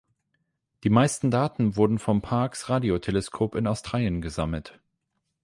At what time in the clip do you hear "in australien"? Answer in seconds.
3.53-4.19